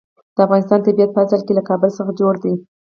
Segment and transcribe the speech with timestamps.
[0.35, 2.53] د افغانستان طبیعت په اصل کې له کابل څخه جوړ دی.